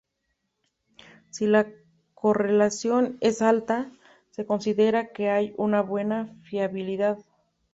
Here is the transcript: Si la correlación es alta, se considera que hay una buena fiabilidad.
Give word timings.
Si 1.29 1.45
la 1.45 1.71
correlación 2.15 3.19
es 3.21 3.43
alta, 3.43 3.91
se 4.31 4.47
considera 4.47 5.11
que 5.11 5.29
hay 5.29 5.53
una 5.57 5.83
buena 5.83 6.35
fiabilidad. 6.41 7.19